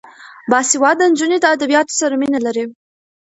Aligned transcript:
باسواده 0.49 1.05
نجونې 1.11 1.37
د 1.41 1.45
ادبیاتو 1.55 1.93
سره 2.01 2.13
مینه 2.21 2.39
لري. 2.45 2.65